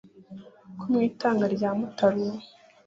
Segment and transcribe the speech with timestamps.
[0.79, 2.37] ko mu itanga rya mutara uwo